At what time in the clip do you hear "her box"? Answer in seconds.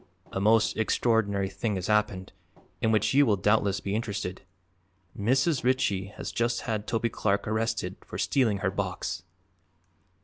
8.65-9.21